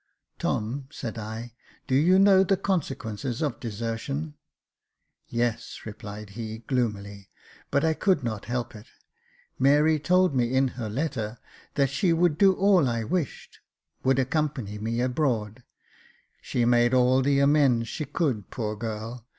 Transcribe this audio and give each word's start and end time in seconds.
"Tom," 0.39 0.87
said 0.91 1.19
I, 1.19 1.53
"do 1.85 1.93
you 1.93 2.17
know 2.17 2.43
the 2.43 2.57
consequences 2.57 3.39
of 3.43 3.59
desertion?" 3.59 4.33
"Yes," 5.27 5.81
replied 5.85 6.31
he, 6.31 6.57
gloomily," 6.65 7.29
but 7.69 7.85
I 7.85 7.93
could 7.93 8.23
not 8.23 8.45
help 8.45 8.75
it 8.75 8.85
j 8.87 8.93
Mary 9.59 9.99
told 9.99 10.33
me, 10.33 10.55
in 10.55 10.69
her 10.69 10.89
letter, 10.89 11.37
that 11.75 11.91
she 11.91 12.13
would 12.13 12.39
do 12.39 12.53
all 12.53 12.89
I 12.89 13.03
wished, 13.03 13.59
would 14.03 14.17
accompany 14.17 14.79
me 14.79 15.01
abroad; 15.01 15.63
she 16.41 16.65
made 16.65 16.95
all 16.95 17.21
the 17.21 17.37
amends 17.37 17.87
she 17.87 18.05
could, 18.05 18.49
poor 18.49 18.75
girl 18.75 19.27